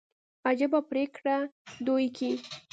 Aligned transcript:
عجبه 0.49 0.79
پرېکړي 0.89 1.37
دوى 1.85 2.07
کيي. 2.17 2.35